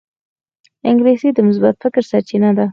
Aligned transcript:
انګلیسي 0.89 1.29
د 1.33 1.39
مثبت 1.47 1.75
فکر 1.83 2.03
سرچینه 2.11 2.49
ده 2.57 2.65